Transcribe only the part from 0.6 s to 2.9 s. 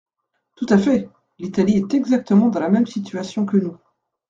à fait! L’Italie est exactement dans la même